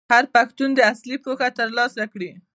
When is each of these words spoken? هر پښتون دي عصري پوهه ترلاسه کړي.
هر 0.11 0.23
پښتون 0.35 0.69
دي 0.75 0.81
عصري 0.91 1.15
پوهه 1.23 1.47
ترلاسه 1.59 2.03
کړي. 2.13 2.31